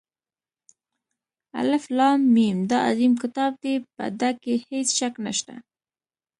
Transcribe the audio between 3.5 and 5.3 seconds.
دى، په ده كې هېڅ شك